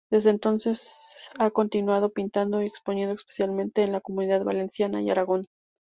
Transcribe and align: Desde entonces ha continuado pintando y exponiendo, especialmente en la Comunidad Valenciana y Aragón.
Desde 0.09 0.31
entonces 0.31 1.29
ha 1.37 1.51
continuado 1.51 2.11
pintando 2.11 2.63
y 2.63 2.65
exponiendo, 2.65 3.13
especialmente 3.13 3.83
en 3.83 3.91
la 3.91 4.01
Comunidad 4.01 4.43
Valenciana 4.43 4.99
y 4.99 5.11
Aragón. 5.11 5.47